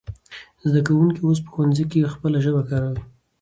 [0.67, 3.01] زده کوونکی اوس په ښوونځي کې خپله ژبه کارکوي.